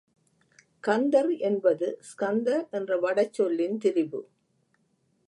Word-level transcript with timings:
கந்தர் 0.83 1.29
என்பது 1.39 1.87
ஸ்கந்த 2.01 2.67
என்ற 2.71 2.97
வடச் 2.97 3.33
சொல்லின் 3.33 3.77
திரிபு. 3.77 4.21